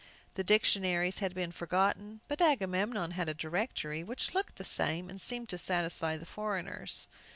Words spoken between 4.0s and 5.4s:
which looked the same, and